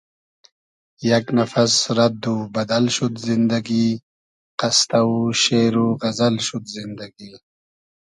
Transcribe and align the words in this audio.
یئگ 1.07 1.25
نفس 1.37 1.73
رئد 1.97 2.23
و 2.33 2.35
بئدئل 2.53 2.85
شود 2.95 3.13
زیندئگی 3.25 3.87
قستۂ 4.59 5.01
و 5.11 5.15
شېر 5.41 5.73
و 5.85 5.87
غئزئل 6.01 6.35
شود 6.47 6.65
زیندئگی 6.73 7.29